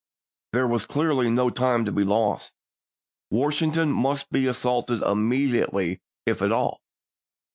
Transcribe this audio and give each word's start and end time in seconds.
There 0.53 0.65
was 0.65 0.87
clearly 0.87 1.29
no 1.29 1.51
time 1.51 1.85
to 1.85 1.91
be 1.91 2.03
lost. 2.03 2.55
Washington 3.29 3.91
must 3.91 4.31
be 4.31 4.47
assaulted 4.47 5.03
immediately 5.03 6.01
if 6.25 6.41
at 6.41 6.51
all. 6.51 6.81